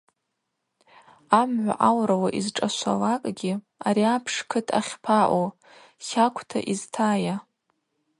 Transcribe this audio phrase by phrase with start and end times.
[1.39, 3.53] Амгӏва аурала йызшӏашвалакӏгьи–
[3.87, 5.47] Ари апш кыт ахьпаъу,
[6.05, 7.35] хаквта йызтайа?